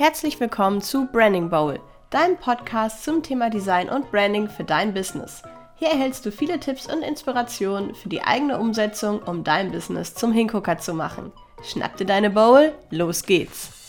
Herzlich 0.00 0.40
willkommen 0.40 0.80
zu 0.80 1.04
Branding 1.12 1.50
Bowl, 1.50 1.78
deinem 2.08 2.38
Podcast 2.38 3.04
zum 3.04 3.22
Thema 3.22 3.50
Design 3.50 3.90
und 3.90 4.10
Branding 4.10 4.48
für 4.48 4.64
dein 4.64 4.94
Business. 4.94 5.42
Hier 5.76 5.88
erhältst 5.88 6.24
du 6.24 6.32
viele 6.32 6.58
Tipps 6.58 6.90
und 6.90 7.02
Inspirationen 7.02 7.94
für 7.94 8.08
die 8.08 8.22
eigene 8.22 8.58
Umsetzung, 8.58 9.18
um 9.18 9.44
dein 9.44 9.70
Business 9.70 10.14
zum 10.14 10.32
Hingucker 10.32 10.78
zu 10.78 10.94
machen. 10.94 11.32
Schnapp 11.62 11.98
dir 11.98 12.06
deine 12.06 12.30
Bowl, 12.30 12.72
los 12.88 13.24
geht's! 13.24 13.79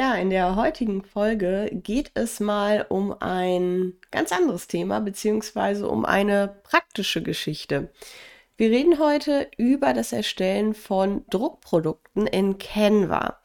Ja, 0.00 0.14
in 0.14 0.30
der 0.30 0.56
heutigen 0.56 1.04
Folge 1.04 1.68
geht 1.74 2.12
es 2.14 2.40
mal 2.40 2.86
um 2.88 3.14
ein 3.20 3.92
ganz 4.10 4.32
anderes 4.32 4.66
Thema, 4.66 4.98
beziehungsweise 5.00 5.86
um 5.86 6.06
eine 6.06 6.56
praktische 6.62 7.22
Geschichte. 7.22 7.90
Wir 8.56 8.70
reden 8.70 8.98
heute 8.98 9.50
über 9.58 9.92
das 9.92 10.14
Erstellen 10.14 10.72
von 10.72 11.26
Druckprodukten 11.28 12.26
in 12.26 12.56
Canva. 12.56 13.40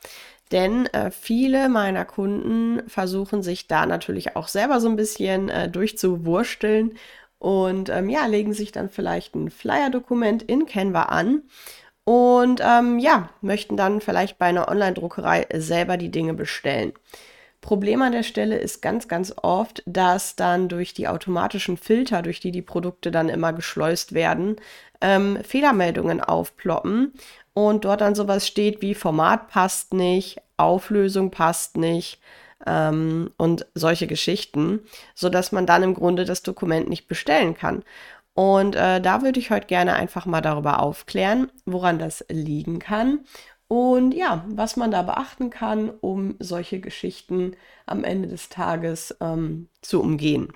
Denn 0.53 0.85
äh, 0.93 1.12
viele 1.12 1.67
meiner 1.67 2.05
Kunden 2.05 2.87
versuchen 2.87 3.43
sich 3.43 3.67
da 3.67 3.85
natürlich 3.85 4.37
auch 4.37 4.48
selber 4.48 4.79
so 4.79 4.87
ein 4.87 4.95
bisschen 4.95 5.49
äh, 5.49 5.67
durchzuwursteln 5.67 6.93
und 7.37 7.90
ähm, 7.90 8.09
ja, 8.09 8.27
legen 8.27 8.53
sich 8.53 8.71
dann 8.71 8.90
vielleicht 8.90 9.35
ein 9.35 9.49
Flyer-Dokument 9.49 10.41
in 10.43 10.65
Canva 10.67 11.03
an 11.03 11.43
und 12.05 12.61
ähm, 12.63 12.99
ja, 12.99 13.29
möchten 13.41 13.75
dann 13.75 13.99
vielleicht 13.99 14.37
bei 14.37 14.45
einer 14.45 14.69
Online-Druckerei 14.69 15.47
selber 15.53 15.97
die 15.97 16.11
Dinge 16.11 16.33
bestellen. 16.33 16.93
Problem 17.61 18.03
an 18.03 18.11
der 18.11 18.21
Stelle 18.21 18.57
ist 18.57 18.83
ganz, 18.83 19.07
ganz 19.07 19.33
oft, 19.41 19.81
dass 19.87 20.35
dann 20.35 20.70
durch 20.70 20.93
die 20.93 21.07
automatischen 21.07 21.77
Filter, 21.77 22.21
durch 22.21 22.39
die 22.39 22.51
die 22.51 22.62
Produkte 22.62 23.09
dann 23.09 23.27
immer 23.27 23.53
geschleust 23.53 24.13
werden, 24.13 24.57
ähm, 25.01 25.39
Fehlermeldungen 25.43 26.21
aufploppen 26.21 27.13
und 27.53 27.84
dort 27.84 28.01
dann 28.01 28.13
sowas 28.13 28.47
steht 28.47 28.84
wie 28.84 28.93
Format 28.93 29.47
passt 29.47 29.95
nicht, 29.95 30.37
Auflösung 30.57 31.31
passt 31.31 31.75
nicht 31.75 32.21
ähm, 32.67 33.31
und 33.37 33.65
solche 33.73 34.05
Geschichten, 34.05 34.81
sodass 35.15 35.51
man 35.51 35.65
dann 35.65 35.81
im 35.81 35.95
Grunde 35.95 36.25
das 36.25 36.43
Dokument 36.43 36.87
nicht 36.87 37.07
bestellen 37.07 37.55
kann. 37.55 37.84
Und 38.35 38.75
äh, 38.75 39.01
da 39.01 39.23
würde 39.23 39.39
ich 39.39 39.49
heute 39.49 39.65
gerne 39.65 39.93
einfach 39.95 40.27
mal 40.27 40.41
darüber 40.41 40.81
aufklären, 40.81 41.51
woran 41.65 41.97
das 41.97 42.23
liegen 42.29 42.79
kann 42.79 43.21
und 43.67 44.13
ja, 44.13 44.45
was 44.47 44.75
man 44.75 44.91
da 44.91 45.01
beachten 45.01 45.49
kann, 45.49 45.89
um 45.89 46.35
solche 46.39 46.79
Geschichten 46.79 47.55
am 47.85 48.03
Ende 48.03 48.27
des 48.27 48.49
Tages 48.49 49.15
ähm, 49.21 49.69
zu 49.81 50.01
umgehen. 50.01 50.53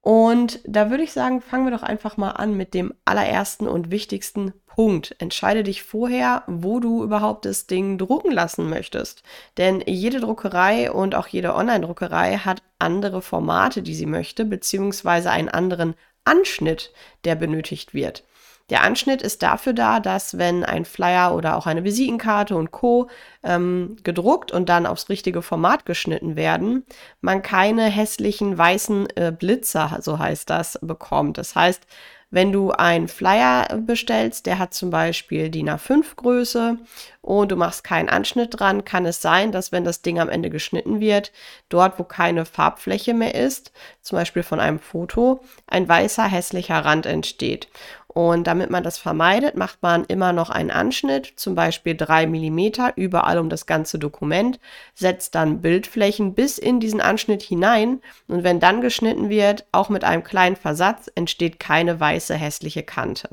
Und 0.00 0.60
da 0.64 0.88
würde 0.90 1.02
ich 1.02 1.12
sagen, 1.12 1.40
fangen 1.40 1.66
wir 1.66 1.72
doch 1.72 1.82
einfach 1.82 2.16
mal 2.16 2.30
an 2.30 2.56
mit 2.56 2.74
dem 2.74 2.94
allerersten 3.04 3.66
und 3.66 3.90
wichtigsten 3.90 4.52
Punkt. 4.66 5.16
Entscheide 5.18 5.64
dich 5.64 5.82
vorher, 5.82 6.44
wo 6.46 6.78
du 6.78 7.02
überhaupt 7.02 7.44
das 7.44 7.66
Ding 7.66 7.98
drucken 7.98 8.30
lassen 8.30 8.70
möchtest. 8.70 9.24
Denn 9.58 9.82
jede 9.84 10.20
Druckerei 10.20 10.92
und 10.92 11.16
auch 11.16 11.26
jede 11.26 11.56
Online-Druckerei 11.56 12.36
hat 12.38 12.62
andere 12.78 13.20
Formate, 13.20 13.82
die 13.82 13.94
sie 13.96 14.06
möchte, 14.06 14.44
beziehungsweise 14.44 15.30
einen 15.30 15.48
anderen 15.48 15.94
Anschnitt, 16.26 16.92
der 17.24 17.34
benötigt 17.34 17.94
wird. 17.94 18.24
Der 18.68 18.82
Anschnitt 18.82 19.22
ist 19.22 19.42
dafür 19.42 19.72
da, 19.72 20.00
dass 20.00 20.38
wenn 20.38 20.64
ein 20.64 20.84
Flyer 20.84 21.34
oder 21.36 21.56
auch 21.56 21.66
eine 21.66 21.84
Visitenkarte 21.84 22.56
und 22.56 22.72
Co. 22.72 23.08
Ähm, 23.44 23.96
gedruckt 24.02 24.50
und 24.50 24.68
dann 24.68 24.86
aufs 24.86 25.08
richtige 25.08 25.40
Format 25.40 25.86
geschnitten 25.86 26.34
werden, 26.34 26.84
man 27.20 27.42
keine 27.42 27.84
hässlichen 27.84 28.58
weißen 28.58 29.06
äh, 29.14 29.32
Blitzer, 29.36 29.98
so 30.00 30.18
heißt 30.18 30.50
das, 30.50 30.80
bekommt. 30.82 31.38
Das 31.38 31.54
heißt, 31.54 31.86
wenn 32.30 32.50
du 32.50 32.72
einen 32.72 33.08
Flyer 33.08 33.68
bestellst, 33.78 34.46
der 34.46 34.58
hat 34.58 34.74
zum 34.74 34.90
Beispiel 34.90 35.48
DIN 35.48 35.70
A5 35.70 36.16
Größe 36.16 36.78
und 37.22 37.52
du 37.52 37.56
machst 37.56 37.84
keinen 37.84 38.08
Anschnitt 38.08 38.58
dran, 38.58 38.84
kann 38.84 39.06
es 39.06 39.22
sein, 39.22 39.52
dass 39.52 39.72
wenn 39.72 39.84
das 39.84 40.02
Ding 40.02 40.18
am 40.18 40.28
Ende 40.28 40.50
geschnitten 40.50 41.00
wird, 41.00 41.32
dort 41.68 41.98
wo 41.98 42.04
keine 42.04 42.44
Farbfläche 42.44 43.14
mehr 43.14 43.34
ist, 43.34 43.72
zum 44.02 44.18
Beispiel 44.18 44.42
von 44.42 44.60
einem 44.60 44.80
Foto, 44.80 45.40
ein 45.66 45.88
weißer 45.88 46.24
hässlicher 46.24 46.84
Rand 46.84 47.06
entsteht. 47.06 47.68
Und 48.16 48.46
damit 48.46 48.70
man 48.70 48.82
das 48.82 48.96
vermeidet, 48.96 49.58
macht 49.58 49.82
man 49.82 50.06
immer 50.06 50.32
noch 50.32 50.48
einen 50.48 50.70
Anschnitt, 50.70 51.34
zum 51.36 51.54
Beispiel 51.54 51.94
drei 51.94 52.26
Millimeter 52.26 52.94
überall 52.96 53.38
um 53.38 53.50
das 53.50 53.66
ganze 53.66 53.98
Dokument, 53.98 54.58
setzt 54.94 55.34
dann 55.34 55.60
Bildflächen 55.60 56.32
bis 56.32 56.56
in 56.56 56.80
diesen 56.80 57.02
Anschnitt 57.02 57.42
hinein 57.42 58.00
und 58.26 58.42
wenn 58.42 58.58
dann 58.58 58.80
geschnitten 58.80 59.28
wird, 59.28 59.66
auch 59.70 59.90
mit 59.90 60.02
einem 60.02 60.24
kleinen 60.24 60.56
Versatz, 60.56 61.10
entsteht 61.14 61.60
keine 61.60 62.00
weiße 62.00 62.34
hässliche 62.34 62.84
Kante. 62.84 63.28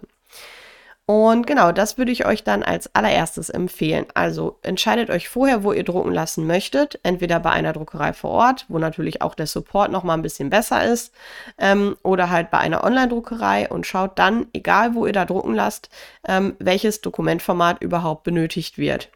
Und 1.06 1.48
genau, 1.48 1.74
das 1.74 1.98
würde 1.98 2.14
ich 2.14 2.26
euch 2.26 2.46
dann 2.46 2.64
als 2.64 2.96
allererstes 2.96 3.50
empfehlen. 3.50 4.06
Also 4.14 4.60
entscheidet 4.62 5.10
euch 5.10 5.28
vorher, 5.28 5.66
wo 5.66 5.74
ihr 5.74 5.84
drucken 5.84 6.14
lassen 6.14 6.48
möchtet. 6.48 6.98
Entweder 7.04 7.42
bei 7.42 7.50
einer 7.52 7.74
Druckerei 7.74 8.14
vor 8.14 8.32
Ort, 8.32 8.66
wo 8.70 8.80
natürlich 8.80 9.22
auch 9.22 9.36
der 9.36 9.48
Support 9.48 9.92
noch 9.92 10.04
mal 10.04 10.14
ein 10.14 10.22
bisschen 10.22 10.50
besser 10.50 10.86
ist, 10.86 11.14
ähm, 11.58 11.98
oder 12.04 12.30
halt 12.30 12.52
bei 12.52 12.60
einer 12.60 12.86
Online-Druckerei 12.86 13.68
und 13.70 13.86
schaut 13.86 14.18
dann, 14.18 14.48
egal 14.54 14.96
wo 14.96 15.06
ihr 15.06 15.12
da 15.12 15.26
drucken 15.26 15.54
lasst, 15.54 15.90
ähm, 16.26 16.56
welches 16.60 17.02
Dokumentformat 17.02 17.82
überhaupt 17.82 18.24
benötigt 18.24 18.78
wird. 18.78 19.10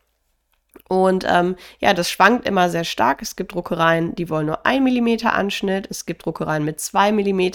Und 0.87 1.25
ähm, 1.27 1.55
ja, 1.79 1.93
das 1.93 2.09
schwankt 2.09 2.47
immer 2.47 2.69
sehr 2.69 2.83
stark. 2.83 3.21
Es 3.21 3.35
gibt 3.35 3.53
Druckereien, 3.53 4.15
die 4.15 4.29
wollen 4.29 4.45
nur 4.45 4.65
1 4.65 4.81
mm 4.81 5.27
Anschnitt. 5.27 5.87
Es 5.89 6.05
gibt 6.05 6.25
Druckereien 6.25 6.63
mit 6.63 6.79
2 6.79 7.11
mm. 7.11 7.51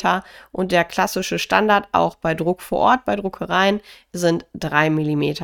Und 0.53 0.72
der 0.72 0.84
klassische 0.84 1.38
Standard 1.38 1.88
auch 1.93 2.16
bei 2.16 2.34
Druck 2.34 2.61
vor 2.62 2.81
Ort 2.81 3.05
bei 3.05 3.16
Druckereien 3.16 3.81
sind 4.12 4.44
3 4.55 4.91
mm. 4.91 5.34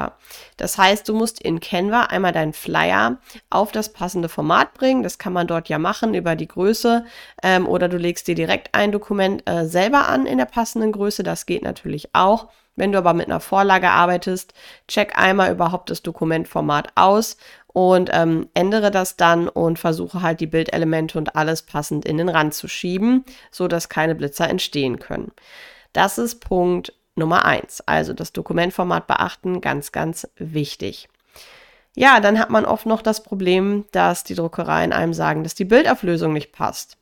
Das 0.56 0.76
heißt, 0.76 1.08
du 1.08 1.14
musst 1.14 1.40
in 1.40 1.60
Canva 1.60 2.04
einmal 2.04 2.32
deinen 2.32 2.52
Flyer 2.52 3.18
auf 3.50 3.72
das 3.72 3.92
passende 3.92 4.28
Format 4.28 4.74
bringen. 4.74 5.02
Das 5.02 5.18
kann 5.18 5.32
man 5.32 5.46
dort 5.46 5.68
ja 5.68 5.78
machen 5.78 6.14
über 6.14 6.36
die 6.36 6.48
Größe. 6.48 7.04
Ähm, 7.42 7.66
oder 7.66 7.88
du 7.88 7.96
legst 7.96 8.28
dir 8.28 8.34
direkt 8.34 8.74
ein 8.74 8.92
Dokument 8.92 9.48
äh, 9.48 9.66
selber 9.66 10.08
an 10.08 10.26
in 10.26 10.38
der 10.38 10.46
passenden 10.46 10.92
Größe. 10.92 11.22
Das 11.22 11.46
geht 11.46 11.62
natürlich 11.62 12.14
auch. 12.14 12.48
Wenn 12.78 12.92
du 12.92 12.98
aber 12.98 13.12
mit 13.12 13.26
einer 13.26 13.40
Vorlage 13.40 13.90
arbeitest, 13.90 14.54
check 14.86 15.18
einmal 15.18 15.50
überhaupt 15.50 15.90
das 15.90 16.02
Dokumentformat 16.02 16.92
aus 16.94 17.36
und 17.68 18.10
ähm, 18.12 18.48
ändere 18.54 18.90
das 18.90 19.16
dann 19.16 19.48
und 19.48 19.78
versuche 19.78 20.22
halt 20.22 20.40
die 20.40 20.46
Bildelemente 20.46 21.18
und 21.18 21.36
alles 21.36 21.62
passend 21.62 22.04
in 22.04 22.18
den 22.18 22.28
Rand 22.28 22.54
zu 22.54 22.68
schieben, 22.68 23.24
so 23.50 23.68
dass 23.68 23.88
keine 23.88 24.14
Blitzer 24.14 24.48
entstehen 24.48 24.98
können. 24.98 25.32
Das 25.92 26.18
ist 26.18 26.40
Punkt 26.40 26.92
Nummer 27.14 27.44
eins. 27.44 27.82
Also 27.86 28.12
das 28.12 28.32
Dokumentformat 28.32 29.06
beachten, 29.06 29.60
ganz, 29.60 29.92
ganz 29.92 30.28
wichtig. 30.36 31.08
Ja, 31.94 32.20
dann 32.20 32.38
hat 32.38 32.50
man 32.50 32.64
oft 32.64 32.86
noch 32.86 33.02
das 33.02 33.22
Problem, 33.22 33.84
dass 33.92 34.22
die 34.22 34.34
Druckereien 34.34 34.92
einem 34.92 35.14
sagen, 35.14 35.42
dass 35.42 35.54
die 35.54 35.64
Bildauflösung 35.64 36.32
nicht 36.32 36.52
passt. 36.52 36.97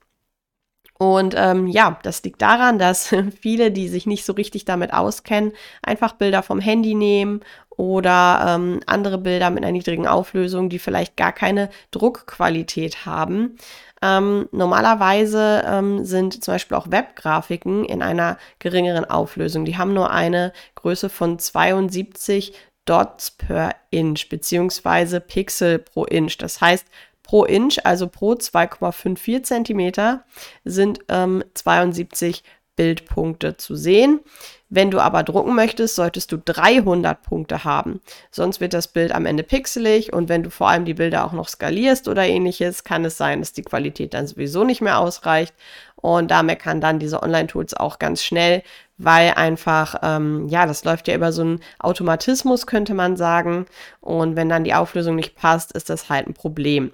Und 0.99 1.35
ähm, 1.37 1.67
ja, 1.67 1.99
das 2.03 2.23
liegt 2.23 2.41
daran, 2.43 2.79
dass 2.79 3.15
viele, 3.41 3.71
die 3.71 3.89
sich 3.89 4.07
nicht 4.07 4.25
so 4.25 4.33
richtig 4.33 4.65
damit 4.65 4.93
auskennen, 4.93 5.53
einfach 5.83 6.13
Bilder 6.13 6.43
vom 6.43 6.61
Handy 6.61 6.95
nehmen 6.95 7.41
oder 7.77 8.45
ähm, 8.49 8.81
andere 8.87 9.19
Bilder 9.19 9.51
mit 9.51 9.63
einer 9.63 9.73
niedrigen 9.73 10.07
Auflösung, 10.07 10.71
die 10.71 10.79
vielleicht 10.79 11.17
gar 11.17 11.33
keine 11.33 11.69
Druckqualität 11.91 13.05
haben. 13.05 13.57
Ähm, 14.03 14.49
normalerweise 14.53 15.63
ähm, 15.67 16.05
sind 16.05 16.43
zum 16.45 16.55
Beispiel 16.55 16.77
auch 16.77 16.91
Webgrafiken 16.91 17.85
in 17.85 18.03
einer 18.03 18.39
geringeren 18.59 19.05
Auflösung. 19.05 19.65
Die 19.65 19.77
haben 19.77 19.95
nur 19.95 20.11
eine 20.11 20.53
Größe 20.75 21.09
von 21.09 21.39
72 21.39 22.55
Dots 22.87 23.33
per 23.33 23.75
Inch 23.91 24.29
beziehungsweise 24.29 25.21
Pixel 25.21 25.79
pro 25.79 26.05
Inch. 26.05 26.39
Das 26.39 26.61
heißt, 26.61 26.87
pro 27.27 27.45
Inch, 27.45 27.85
also 27.85 28.07
pro 28.07 28.33
2,54 28.33 29.43
Zentimeter, 29.43 30.25
sind 30.65 31.01
ähm, 31.09 31.43
72 31.55 32.43
Bildpunkte 32.77 33.57
zu 33.57 33.75
sehen. 33.75 34.21
Wenn 34.69 34.91
du 34.91 34.99
aber 34.99 35.23
drucken 35.23 35.55
möchtest, 35.55 35.95
solltest 35.95 36.33
du 36.33 36.39
300 36.39 37.23
Punkte 37.23 37.63
haben. 37.65 38.01
Sonst 38.33 38.61
wird 38.61 38.75
das 38.75 38.89
Bild 38.89 39.13
am 39.13 39.25
Ende 39.25 39.45
pixelig 39.45 40.13
und 40.13 40.29
wenn 40.29 40.43
du 40.43 40.51
vor 40.51 40.69
allem 40.69 40.85
die 40.85 40.95
Bilder 40.95 41.25
auch 41.25 41.33
noch 41.33 41.49
skalierst 41.49 42.09
oder 42.09 42.27
ähnliches, 42.27 42.83
kann 42.83 43.05
es 43.05 43.17
sein, 43.17 43.41
dass 43.41 43.53
die 43.53 43.63
Qualität 43.63 44.13
dann 44.13 44.27
sowieso 44.27 44.65
nicht 44.65 44.81
mehr 44.81 44.99
ausreicht. 44.99 45.55
Und 45.95 46.31
damit 46.31 46.59
kann 46.59 46.81
dann 46.81 46.99
diese 46.99 47.23
Online-Tools 47.23 47.75
auch 47.75 47.99
ganz 47.99 48.23
schnell, 48.23 48.63
weil 48.99 49.33
einfach, 49.35 49.97
ähm, 50.03 50.49
ja, 50.49 50.67
das 50.67 50.85
läuft 50.85 51.09
ja 51.09 51.15
über 51.15 51.33
so 51.33 51.43
einen 51.43 51.61
Automatismus, 51.79 52.67
könnte 52.67 52.95
man 52.95 53.17
sagen. 53.17 53.67
Und 54.01 54.37
wenn 54.37 54.49
dann 54.49 54.65
die 54.65 54.75
Auflösung 54.75 55.17
nicht 55.17 55.37
passt, 55.37 55.73
ist 55.73 55.91
das 55.91 56.09
halt 56.09 56.27
ein 56.27 56.35
Problem. 56.35 56.93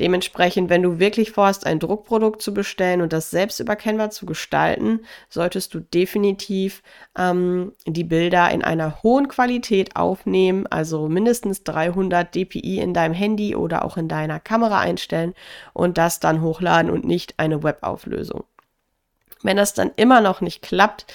Dementsprechend, 0.00 0.70
wenn 0.70 0.82
du 0.82 0.98
wirklich 1.00 1.32
vorhast, 1.32 1.66
ein 1.66 1.80
Druckprodukt 1.80 2.40
zu 2.40 2.54
bestellen 2.54 3.00
und 3.00 3.12
das 3.12 3.30
selbst 3.30 3.58
über 3.58 3.74
Canva 3.74 4.10
zu 4.10 4.26
gestalten, 4.26 5.00
solltest 5.28 5.74
du 5.74 5.80
definitiv 5.80 6.82
ähm, 7.16 7.72
die 7.86 8.04
Bilder 8.04 8.50
in 8.50 8.62
einer 8.62 9.02
hohen 9.02 9.28
Qualität 9.28 9.96
aufnehmen, 9.96 10.66
also 10.68 11.08
mindestens 11.08 11.64
300 11.64 12.32
dpi 12.34 12.78
in 12.78 12.94
deinem 12.94 13.14
Handy 13.14 13.56
oder 13.56 13.84
auch 13.84 13.96
in 13.96 14.08
deiner 14.08 14.38
Kamera 14.38 14.78
einstellen 14.80 15.34
und 15.72 15.98
das 15.98 16.20
dann 16.20 16.42
hochladen 16.42 16.90
und 16.90 17.04
nicht 17.04 17.34
eine 17.38 17.62
Webauflösung. 17.64 18.44
Wenn 19.42 19.56
das 19.56 19.74
dann 19.74 19.92
immer 19.96 20.20
noch 20.20 20.40
nicht 20.40 20.62
klappt, 20.62 21.06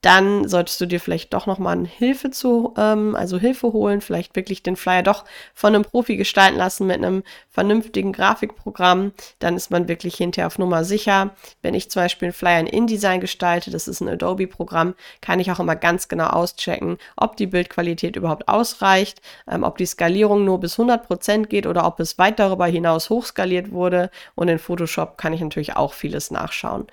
dann 0.00 0.48
solltest 0.48 0.80
du 0.80 0.86
dir 0.86 1.00
vielleicht 1.00 1.34
doch 1.34 1.46
nochmal 1.46 1.86
Hilfe 1.86 2.30
zu, 2.30 2.74
ähm, 2.76 3.14
also 3.14 3.38
Hilfe 3.38 3.72
holen, 3.72 4.00
vielleicht 4.00 4.34
wirklich 4.34 4.62
den 4.62 4.76
Flyer 4.76 5.02
doch 5.02 5.24
von 5.54 5.74
einem 5.74 5.84
Profi 5.84 6.16
gestalten 6.16 6.56
lassen 6.56 6.86
mit 6.86 6.96
einem 6.96 7.22
vernünftigen 7.50 8.12
Grafikprogramm. 8.12 9.12
Dann 9.40 9.56
ist 9.56 9.70
man 9.70 9.88
wirklich 9.88 10.16
hinterher 10.16 10.46
auf 10.46 10.58
Nummer 10.58 10.84
sicher. 10.84 11.34
Wenn 11.62 11.74
ich 11.74 11.90
zum 11.90 12.02
Beispiel 12.02 12.26
einen 12.26 12.32
Flyer 12.32 12.60
in 12.60 12.66
InDesign 12.66 13.20
gestalte, 13.20 13.70
das 13.70 13.88
ist 13.88 14.00
ein 14.00 14.08
Adobe-Programm, 14.08 14.94
kann 15.20 15.40
ich 15.40 15.52
auch 15.52 15.60
immer 15.60 15.76
ganz 15.76 16.08
genau 16.08 16.28
auschecken, 16.28 16.96
ob 17.16 17.36
die 17.36 17.46
Bildqualität 17.46 18.16
überhaupt 18.16 18.48
ausreicht, 18.48 19.20
ähm, 19.50 19.64
ob 19.64 19.76
die 19.76 19.86
Skalierung 19.86 20.44
nur 20.44 20.60
bis 20.60 20.78
100% 20.78 21.46
geht 21.46 21.66
oder 21.66 21.86
ob 21.86 22.00
es 22.00 22.18
weit 22.18 22.38
darüber 22.38 22.66
hinaus 22.66 23.10
hochskaliert 23.10 23.70
wurde. 23.70 24.10
Und 24.34 24.48
in 24.48 24.58
Photoshop 24.58 25.18
kann 25.18 25.34
ich 25.34 25.40
natürlich 25.40 25.76
auch 25.76 25.92
vieles 25.92 26.30
nachschauen. 26.30 26.86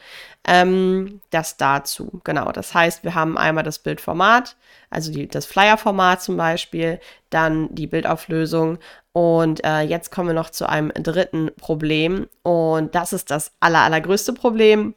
Ähm, 0.49 1.19
das 1.29 1.57
dazu, 1.57 2.21
genau. 2.23 2.53
Das 2.53 2.73
heißt, 2.73 3.03
wir 3.03 3.13
haben 3.15 3.37
einmal 3.37 3.65
das 3.65 3.79
Bildformat, 3.79 4.55
also 4.89 5.11
die, 5.11 5.27
das 5.27 5.45
Flyer-Format 5.45 6.21
zum 6.21 6.37
Beispiel, 6.37 7.01
dann 7.29 7.75
die 7.75 7.85
Bildauflösung 7.85 8.79
und 9.11 9.63
äh, 9.65 9.81
jetzt 9.81 10.09
kommen 10.09 10.29
wir 10.29 10.33
noch 10.33 10.49
zu 10.49 10.67
einem 10.69 10.93
dritten 10.95 11.51
Problem 11.57 12.27
und 12.43 12.95
das 12.95 13.11
ist 13.11 13.29
das 13.29 13.51
aller, 13.59 13.81
allergrößte 13.81 14.31
Problem, 14.31 14.95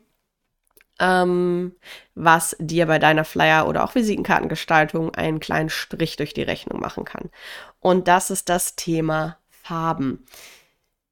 ähm, 1.00 1.74
was 2.14 2.54
dir 2.60 2.86
bei 2.86 3.00
deiner 3.00 3.24
Flyer- 3.24 3.66
oder 3.66 3.82
auch 3.82 3.96
Visitenkartengestaltung 3.96 5.14
einen 5.16 5.40
kleinen 5.40 5.70
Strich 5.70 6.14
durch 6.14 6.32
die 6.32 6.42
Rechnung 6.42 6.78
machen 6.78 7.04
kann. 7.04 7.30
Und 7.80 8.06
das 8.06 8.30
ist 8.30 8.48
das 8.48 8.76
Thema 8.76 9.38
Farben. 9.48 10.24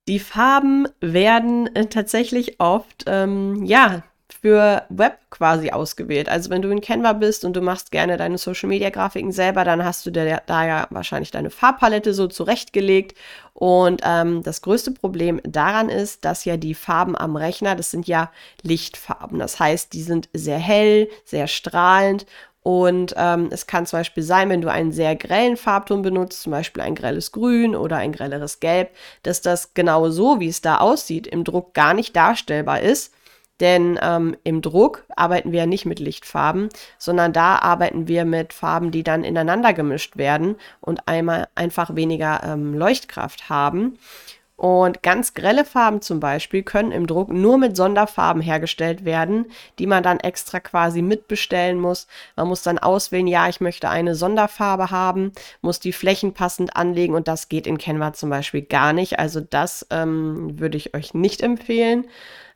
Die 0.06 0.20
Farben 0.20 0.86
werden 1.00 1.74
äh, 1.74 1.86
tatsächlich 1.86 2.60
oft, 2.60 3.04
ähm, 3.08 3.64
ja, 3.64 4.04
für 4.40 4.84
Web 4.88 5.18
quasi 5.30 5.70
ausgewählt. 5.70 6.28
Also 6.28 6.50
wenn 6.50 6.62
du 6.62 6.70
in 6.70 6.80
Canva 6.80 7.14
bist 7.14 7.44
und 7.44 7.54
du 7.54 7.60
machst 7.60 7.90
gerne 7.90 8.16
deine 8.16 8.38
Social 8.38 8.68
Media 8.68 8.90
Grafiken 8.90 9.32
selber, 9.32 9.64
dann 9.64 9.84
hast 9.84 10.04
du 10.06 10.10
da, 10.10 10.40
da 10.46 10.66
ja 10.66 10.86
wahrscheinlich 10.90 11.30
deine 11.30 11.50
Farbpalette 11.50 12.14
so 12.14 12.26
zurechtgelegt. 12.26 13.16
Und 13.54 14.02
ähm, 14.04 14.42
das 14.42 14.62
größte 14.62 14.92
Problem 14.92 15.40
daran 15.44 15.88
ist, 15.88 16.24
dass 16.24 16.44
ja 16.44 16.56
die 16.56 16.74
Farben 16.74 17.16
am 17.16 17.36
Rechner, 17.36 17.74
das 17.74 17.90
sind 17.90 18.06
ja 18.06 18.30
Lichtfarben. 18.62 19.38
Das 19.38 19.58
heißt, 19.58 19.92
die 19.92 20.02
sind 20.02 20.28
sehr 20.32 20.58
hell, 20.58 21.08
sehr 21.24 21.48
strahlend 21.48 22.26
und 22.68 23.14
ähm, 23.16 23.48
es 23.50 23.66
kann 23.66 23.86
zum 23.86 24.00
Beispiel 24.00 24.22
sein, 24.22 24.50
wenn 24.50 24.60
du 24.60 24.70
einen 24.70 24.92
sehr 24.92 25.16
grellen 25.16 25.56
Farbton 25.56 26.02
benutzt, 26.02 26.42
zum 26.42 26.52
Beispiel 26.52 26.82
ein 26.82 26.94
grelles 26.94 27.32
Grün 27.32 27.74
oder 27.74 27.96
ein 27.96 28.12
grelleres 28.12 28.60
Gelb, 28.60 28.90
dass 29.22 29.40
das 29.40 29.72
genau 29.72 30.10
so, 30.10 30.38
wie 30.38 30.48
es 30.48 30.60
da 30.60 30.76
aussieht, 30.76 31.26
im 31.26 31.44
Druck 31.44 31.72
gar 31.72 31.94
nicht 31.94 32.14
darstellbar 32.14 32.80
ist. 32.80 33.14
Denn 33.60 33.98
ähm, 34.02 34.36
im 34.44 34.62
Druck 34.62 35.04
arbeiten 35.16 35.52
wir 35.52 35.60
ja 35.60 35.66
nicht 35.66 35.86
mit 35.86 35.98
Lichtfarben, 35.98 36.68
sondern 36.96 37.32
da 37.32 37.56
arbeiten 37.56 38.06
wir 38.06 38.24
mit 38.24 38.52
Farben, 38.52 38.90
die 38.90 39.02
dann 39.02 39.24
ineinander 39.24 39.72
gemischt 39.72 40.16
werden 40.16 40.56
und 40.80 41.08
einmal 41.08 41.48
einfach 41.54 41.96
weniger 41.96 42.42
ähm, 42.44 42.74
Leuchtkraft 42.74 43.48
haben. 43.48 43.98
Und 44.58 45.04
ganz 45.04 45.34
grelle 45.34 45.64
Farben 45.64 46.02
zum 46.02 46.18
Beispiel 46.18 46.64
können 46.64 46.90
im 46.90 47.06
Druck 47.06 47.28
nur 47.28 47.58
mit 47.58 47.76
Sonderfarben 47.76 48.42
hergestellt 48.42 49.04
werden, 49.04 49.46
die 49.78 49.86
man 49.86 50.02
dann 50.02 50.18
extra 50.18 50.58
quasi 50.58 51.00
mitbestellen 51.00 51.78
muss. 51.78 52.08
Man 52.34 52.48
muss 52.48 52.64
dann 52.64 52.80
auswählen, 52.80 53.28
ja, 53.28 53.48
ich 53.48 53.60
möchte 53.60 53.88
eine 53.88 54.16
Sonderfarbe 54.16 54.90
haben, 54.90 55.30
muss 55.60 55.78
die 55.78 55.92
Flächen 55.92 56.34
passend 56.34 56.74
anlegen 56.74 57.14
und 57.14 57.28
das 57.28 57.48
geht 57.48 57.68
in 57.68 57.78
Canva 57.78 58.14
zum 58.14 58.30
Beispiel 58.30 58.62
gar 58.62 58.92
nicht. 58.92 59.20
Also 59.20 59.40
das 59.40 59.86
ähm, 59.90 60.58
würde 60.58 60.76
ich 60.76 60.92
euch 60.92 61.14
nicht 61.14 61.40
empfehlen 61.40 62.08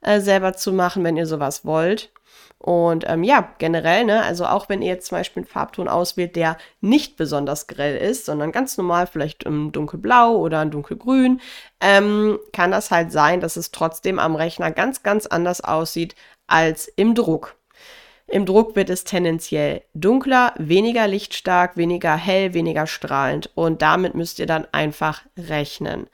äh, 0.02 0.20
selber 0.20 0.54
zu 0.54 0.72
machen, 0.72 1.04
wenn 1.04 1.16
ihr 1.16 1.26
sowas 1.26 1.64
wollt. 1.64 2.10
Und 2.58 3.04
ähm, 3.08 3.24
ja, 3.24 3.52
generell, 3.58 4.04
ne, 4.04 4.22
also 4.22 4.46
auch 4.46 4.68
wenn 4.68 4.82
ihr 4.82 4.88
jetzt 4.88 5.08
zum 5.08 5.18
Beispiel 5.18 5.40
einen 5.40 5.48
Farbton 5.48 5.88
auswählt, 5.88 6.36
der 6.36 6.56
nicht 6.80 7.16
besonders 7.16 7.66
grell 7.66 7.96
ist, 7.96 8.24
sondern 8.24 8.52
ganz 8.52 8.76
normal, 8.76 9.08
vielleicht 9.08 9.42
im 9.42 9.72
dunkelblau 9.72 10.36
oder 10.36 10.60
ein 10.60 10.70
dunkelgrün, 10.70 11.40
ähm, 11.80 12.38
kann 12.52 12.70
das 12.70 12.92
halt 12.92 13.10
sein, 13.10 13.40
dass 13.40 13.56
es 13.56 13.72
trotzdem 13.72 14.20
am 14.20 14.36
Rechner 14.36 14.70
ganz, 14.70 15.02
ganz 15.02 15.26
anders 15.26 15.60
aussieht 15.62 16.14
als 16.46 16.86
im 16.86 17.16
Druck. 17.16 17.56
Im 18.28 18.46
Druck 18.46 18.76
wird 18.76 18.90
es 18.90 19.02
tendenziell 19.02 19.82
dunkler, 19.92 20.54
weniger 20.56 21.08
lichtstark, 21.08 21.76
weniger 21.76 22.16
hell, 22.16 22.54
weniger 22.54 22.86
strahlend 22.86 23.50
und 23.56 23.82
damit 23.82 24.14
müsst 24.14 24.38
ihr 24.38 24.46
dann 24.46 24.68
einfach 24.70 25.22
rechnen. 25.36 26.06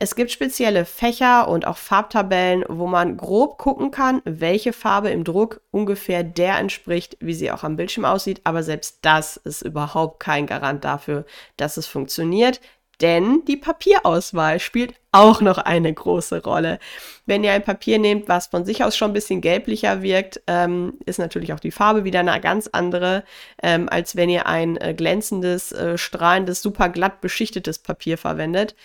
Es 0.00 0.14
gibt 0.14 0.30
spezielle 0.30 0.84
Fächer 0.84 1.48
und 1.48 1.66
auch 1.66 1.76
Farbtabellen, 1.76 2.64
wo 2.68 2.86
man 2.86 3.16
grob 3.16 3.58
gucken 3.58 3.90
kann, 3.90 4.22
welche 4.24 4.72
Farbe 4.72 5.10
im 5.10 5.24
Druck 5.24 5.60
ungefähr 5.72 6.22
der 6.22 6.56
entspricht, 6.58 7.16
wie 7.18 7.34
sie 7.34 7.50
auch 7.50 7.64
am 7.64 7.74
Bildschirm 7.74 8.04
aussieht. 8.04 8.40
Aber 8.44 8.62
selbst 8.62 8.98
das 9.02 9.36
ist 9.38 9.62
überhaupt 9.62 10.20
kein 10.20 10.46
Garant 10.46 10.84
dafür, 10.84 11.26
dass 11.56 11.76
es 11.78 11.88
funktioniert. 11.88 12.60
Denn 13.00 13.44
die 13.46 13.56
Papierauswahl 13.56 14.60
spielt 14.60 14.94
auch 15.10 15.40
noch 15.40 15.58
eine 15.58 15.92
große 15.92 16.44
Rolle. 16.44 16.78
Wenn 17.26 17.42
ihr 17.42 17.52
ein 17.52 17.64
Papier 17.64 17.98
nehmt, 17.98 18.28
was 18.28 18.46
von 18.46 18.64
sich 18.64 18.84
aus 18.84 18.96
schon 18.96 19.10
ein 19.10 19.14
bisschen 19.14 19.40
gelblicher 19.40 20.02
wirkt, 20.02 20.40
ähm, 20.46 20.94
ist 21.06 21.18
natürlich 21.18 21.52
auch 21.52 21.60
die 21.60 21.72
Farbe 21.72 22.04
wieder 22.04 22.20
eine 22.20 22.40
ganz 22.40 22.68
andere, 22.70 23.24
ähm, 23.62 23.88
als 23.88 24.14
wenn 24.14 24.30
ihr 24.30 24.46
ein 24.46 24.76
äh, 24.76 24.94
glänzendes, 24.94 25.72
äh, 25.72 25.98
strahlendes, 25.98 26.62
super 26.62 26.88
glatt 26.88 27.20
beschichtetes 27.20 27.80
Papier 27.80 28.16
verwendet. 28.16 28.76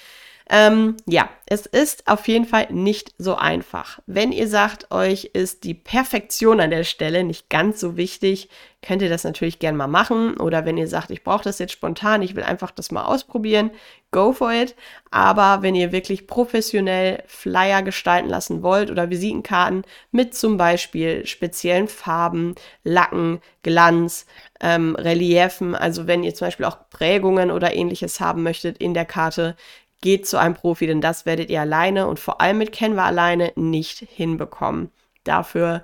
Ähm, 0.50 0.98
ja, 1.06 1.30
es 1.45 1.66
ist 1.66 2.07
auf 2.07 2.28
jeden 2.28 2.45
Fall 2.45 2.68
nicht 2.72 3.13
so 3.18 3.36
einfach. 3.36 4.00
Wenn 4.06 4.31
ihr 4.31 4.48
sagt, 4.48 4.92
euch 4.92 5.31
ist 5.34 5.63
die 5.63 5.74
Perfektion 5.74 6.60
an 6.60 6.69
der 6.69 6.84
Stelle 6.84 7.24
nicht 7.24 7.50
ganz 7.50 7.80
so 7.80 7.95
wichtig, 7.95 8.50
könnt 8.81 9.01
ihr 9.01 9.10
das 9.10 9.24
natürlich 9.24 9.60
gern 9.60 9.78
mal 9.78 9.88
machen. 9.88 10.38
Oder 10.38 10.66
wenn 10.66 10.78
ihr 10.78 10.88
sagt, 10.88 11.12
ich 11.12 11.24
brauche 11.24 11.44
das 11.44 11.60
jetzt 11.60 11.72
spontan, 11.72 12.22
ich 12.22 12.36
will 12.36 12.44
einfach 12.44 12.72
das 12.72 12.92
mal 12.92 13.06
ausprobieren, 13.06 13.72
go 14.12 14.34
for 14.34 14.51
it. 14.51 14.75
Aber 15.12 15.62
wenn 15.62 15.75
ihr 15.75 15.92
wirklich 15.92 16.28
professionell 16.28 17.24
Flyer 17.25 17.81
gestalten 17.81 18.30
lassen 18.30 18.62
wollt 18.62 18.92
oder 18.92 19.10
Visitenkarten 19.10 19.84
mit 20.12 20.36
zum 20.36 20.57
Beispiel 20.57 21.25
speziellen 21.25 21.88
Farben, 21.88 22.56
Lacken, 22.84 23.39
Glanz, 23.63 24.25
ähm, 24.60 24.96
Reliefen, 24.96 25.75
also 25.75 26.07
wenn 26.07 26.24
ihr 26.24 26.36
zum 26.36 26.48
Beispiel 26.48 26.66
auch 26.66 26.89
Prägungen 26.89 27.51
oder 27.51 27.74
ähnliches 27.74 28.19
haben 28.19 28.44
möchtet 28.44 28.78
in 28.78 28.94
der 28.94 29.06
Karte, 29.06 29.56
geht 30.04 30.28
zu 30.28 30.38
einem 30.38 30.54
Profi, 30.54 30.86
denn 30.86 31.02
das 31.02 31.26
werdet 31.26 31.50
ihr 31.50 31.62
alleine 31.62 32.08
und 32.08 32.20
vor 32.20 32.42
allem 32.42 32.58
mit 32.58 32.74
Canva 32.74 33.06
alleine 33.06 33.54
nicht 33.56 34.00
hinbekommen. 34.00 34.92
Dafür 35.24 35.84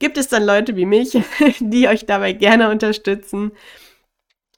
gibt 0.00 0.18
es 0.18 0.28
dann 0.28 0.44
Leute 0.44 0.74
wie 0.74 0.86
mich, 0.86 1.16
die 1.60 1.86
euch 1.86 2.04
dabei 2.04 2.32
gerne 2.32 2.68
unterstützen. 2.68 3.52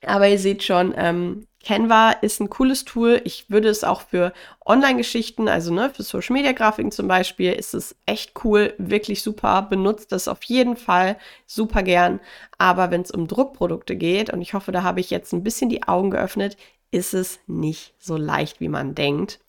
Aber 0.04 0.28
ihr 0.28 0.38
seht 0.38 0.62
schon, 0.62 0.94
ähm, 0.96 1.46
Canva 1.62 2.12
ist 2.22 2.40
ein 2.40 2.48
cooles 2.48 2.86
Tool. 2.86 3.20
Ich 3.24 3.50
würde 3.50 3.68
es 3.68 3.84
auch 3.84 4.00
für 4.00 4.32
Online-Geschichten, 4.64 5.46
also 5.46 5.72
ne, 5.72 5.90
für 5.90 6.02
Social-Media-Grafiken 6.02 6.90
zum 6.90 7.06
Beispiel, 7.06 7.52
ist 7.52 7.74
es 7.74 7.94
echt 8.06 8.32
cool, 8.44 8.74
wirklich 8.78 9.22
super. 9.22 9.60
Benutzt 9.60 10.10
das 10.10 10.26
auf 10.26 10.42
jeden 10.44 10.76
Fall 10.76 11.18
super 11.46 11.82
gern. 11.82 12.18
Aber 12.56 12.90
wenn 12.90 13.02
es 13.02 13.10
um 13.10 13.28
Druckprodukte 13.28 13.94
geht, 13.94 14.30
und 14.32 14.40
ich 14.40 14.54
hoffe, 14.54 14.72
da 14.72 14.82
habe 14.82 15.00
ich 15.00 15.10
jetzt 15.10 15.34
ein 15.34 15.44
bisschen 15.44 15.68
die 15.68 15.82
Augen 15.82 16.10
geöffnet, 16.10 16.56
ist 16.92 17.14
es 17.14 17.40
nicht 17.48 17.94
so 17.98 18.16
leicht, 18.16 18.60
wie 18.60 18.68
man 18.68 18.94
denkt. 18.94 19.40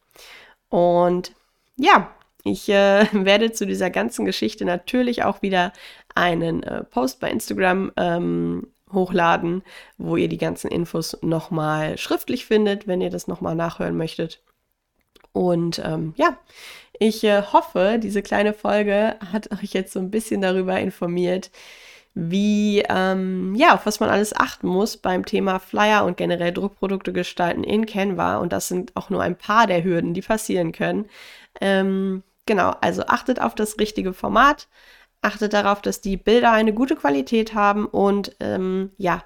Und 0.70 1.34
ja, 1.76 2.12
ich 2.44 2.68
äh, 2.70 3.06
werde 3.12 3.52
zu 3.52 3.68
dieser 3.68 3.92
ganzen 3.92 4.26
Geschichte 4.26 4.66
natürlich 4.66 5.24
auch 5.24 5.44
wieder 5.44 5.72
einen 6.16 6.64
äh, 6.64 6.84
Post 6.84 7.20
bei 7.20 7.30
Instagram 7.30 7.92
ähm, 7.98 8.68
hochladen, 8.92 9.64
wo 9.98 10.18
ihr 10.18 10.30
die 10.30 10.38
ganzen 10.38 10.70
Infos 10.70 11.18
nochmal 11.22 11.98
schriftlich 11.98 12.46
findet, 12.46 12.88
wenn 12.88 13.02
ihr 13.02 13.10
das 13.10 13.28
nochmal 13.28 13.56
nachhören 13.56 13.98
möchtet. 13.98 14.42
Und 15.32 15.82
ähm, 15.84 16.14
ja, 16.16 16.38
ich 17.00 17.24
äh, 17.24 17.42
hoffe, 17.42 18.00
diese 18.02 18.22
kleine 18.22 18.54
Folge 18.54 19.18
hat 19.32 19.52
euch 19.52 19.74
jetzt 19.74 19.94
so 19.94 20.00
ein 20.00 20.12
bisschen 20.12 20.42
darüber 20.42 20.80
informiert, 20.80 21.50
wie, 22.16 22.84
ähm, 22.90 23.56
ja, 23.56 23.74
auf 23.74 23.86
was 23.86 24.00
man 24.00 24.10
alles 24.10 24.36
achten 24.36 24.68
muss 24.68 24.98
beim 24.98 25.26
Thema 25.26 25.60
Flyer 25.60 26.06
und 26.06 26.18
generell 26.18 26.52
Druckprodukte 26.54 27.12
gestalten 27.14 27.64
in 27.64 27.86
Canva. 27.86 28.38
Und 28.38 28.54
das 28.54 28.68
sind 28.68 28.96
auch 28.96 29.10
nur 29.10 29.22
ein 29.24 29.38
paar 29.38 29.68
der 29.68 29.84
Hürden, 29.84 30.14
die 30.14 30.22
passieren 30.22 30.72
können. 30.72 31.10
Ähm, 31.62 32.24
genau, 32.46 32.76
also 32.82 33.04
achtet 33.08 33.42
auf 33.42 33.56
das 33.56 33.80
richtige 33.80 34.14
Format, 34.14 34.68
achtet 35.22 35.54
darauf, 35.54 35.82
dass 35.82 36.02
die 36.02 36.18
Bilder 36.18 36.52
eine 36.52 36.74
gute 36.74 36.96
Qualität 36.96 37.56
haben 37.56 37.86
und 37.88 38.36
ähm, 38.40 38.92
ja, 38.98 39.24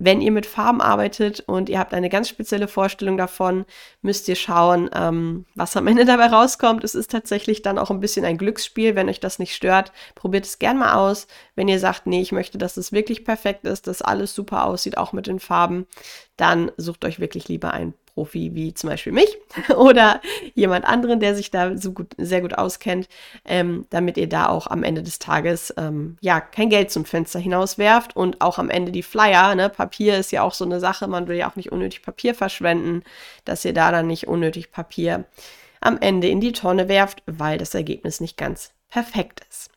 wenn 0.00 0.20
ihr 0.20 0.30
mit 0.30 0.46
Farben 0.46 0.80
arbeitet 0.80 1.40
und 1.40 1.68
ihr 1.68 1.80
habt 1.80 1.92
eine 1.92 2.08
ganz 2.08 2.28
spezielle 2.28 2.68
Vorstellung 2.68 3.18
davon, 3.18 3.66
müsst 4.00 4.28
ihr 4.28 4.36
schauen, 4.36 4.88
ähm, 4.94 5.44
was 5.56 5.76
am 5.76 5.88
Ende 5.88 6.04
dabei 6.06 6.26
rauskommt. 6.26 6.84
Es 6.84 6.94
ist 6.94 7.10
tatsächlich 7.10 7.62
dann 7.62 7.78
auch 7.78 7.90
ein 7.90 7.98
bisschen 7.98 8.24
ein 8.24 8.38
Glücksspiel. 8.38 8.94
Wenn 8.94 9.08
euch 9.08 9.18
das 9.18 9.40
nicht 9.40 9.56
stört, 9.56 9.92
probiert 10.14 10.46
es 10.46 10.60
gern 10.60 10.78
mal 10.78 10.94
aus. 10.94 11.26
Wenn 11.56 11.66
ihr 11.66 11.80
sagt, 11.80 12.06
nee, 12.06 12.20
ich 12.20 12.30
möchte, 12.30 12.58
dass 12.58 12.76
es 12.76 12.92
wirklich 12.92 13.24
perfekt 13.24 13.64
ist, 13.64 13.88
dass 13.88 14.00
alles 14.00 14.34
super 14.34 14.66
aussieht, 14.66 14.96
auch 14.96 15.12
mit 15.12 15.26
den 15.26 15.40
Farben, 15.40 15.88
dann 16.36 16.70
sucht 16.76 17.04
euch 17.04 17.18
wirklich 17.18 17.48
lieber 17.48 17.72
ein 17.72 17.92
Profi 18.18 18.52
wie 18.52 18.74
zum 18.74 18.90
Beispiel 18.90 19.12
mich 19.12 19.38
oder 19.76 20.20
jemand 20.54 20.84
anderen, 20.84 21.20
der 21.20 21.36
sich 21.36 21.52
da 21.52 21.76
so 21.76 21.92
gut, 21.92 22.08
sehr 22.18 22.40
gut 22.40 22.54
auskennt, 22.58 23.08
ähm, 23.44 23.86
damit 23.90 24.16
ihr 24.16 24.28
da 24.28 24.48
auch 24.48 24.66
am 24.66 24.82
Ende 24.82 25.04
des 25.04 25.20
Tages 25.20 25.72
ähm, 25.76 26.16
ja 26.20 26.40
kein 26.40 26.68
Geld 26.68 26.90
zum 26.90 27.04
Fenster 27.04 27.38
hinauswerft 27.38 28.16
und 28.16 28.40
auch 28.40 28.58
am 28.58 28.70
Ende 28.70 28.90
die 28.90 29.04
Flyer, 29.04 29.54
ne, 29.54 29.68
Papier 29.68 30.18
ist 30.18 30.32
ja 30.32 30.42
auch 30.42 30.54
so 30.54 30.64
eine 30.64 30.80
Sache, 30.80 31.06
man 31.06 31.28
will 31.28 31.36
ja 31.36 31.48
auch 31.48 31.54
nicht 31.54 31.70
unnötig 31.70 32.02
Papier 32.02 32.34
verschwenden, 32.34 33.04
dass 33.44 33.64
ihr 33.64 33.72
da 33.72 33.92
dann 33.92 34.08
nicht 34.08 34.26
unnötig 34.26 34.72
Papier 34.72 35.24
am 35.80 35.98
Ende 36.00 36.26
in 36.26 36.40
die 36.40 36.52
Tonne 36.52 36.88
werft, 36.88 37.22
weil 37.26 37.56
das 37.56 37.72
Ergebnis 37.72 38.20
nicht 38.20 38.36
ganz 38.36 38.72
perfekt 38.88 39.42
ist. 39.48 39.70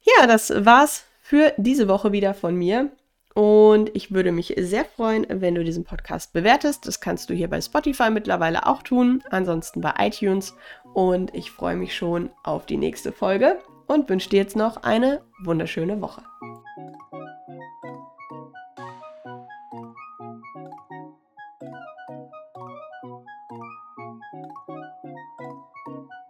Ja, 0.00 0.26
das 0.26 0.50
war's 0.64 1.04
für 1.20 1.52
diese 1.58 1.86
Woche 1.86 2.12
wieder 2.12 2.32
von 2.32 2.54
mir. 2.54 2.90
Und 3.36 3.94
ich 3.94 4.12
würde 4.12 4.32
mich 4.32 4.54
sehr 4.58 4.86
freuen, 4.86 5.26
wenn 5.28 5.54
du 5.54 5.62
diesen 5.62 5.84
Podcast 5.84 6.32
bewertest. 6.32 6.86
Das 6.86 7.00
kannst 7.00 7.28
du 7.28 7.34
hier 7.34 7.50
bei 7.50 7.60
Spotify 7.60 8.08
mittlerweile 8.08 8.66
auch 8.66 8.82
tun, 8.82 9.22
ansonsten 9.28 9.82
bei 9.82 9.92
iTunes. 9.98 10.56
Und 10.94 11.34
ich 11.34 11.50
freue 11.50 11.76
mich 11.76 11.94
schon 11.94 12.30
auf 12.44 12.64
die 12.64 12.78
nächste 12.78 13.12
Folge 13.12 13.58
und 13.88 14.08
wünsche 14.08 14.30
dir 14.30 14.38
jetzt 14.38 14.56
noch 14.56 14.84
eine 14.84 15.20
wunderschöne 15.44 16.00
Woche. 16.00 16.22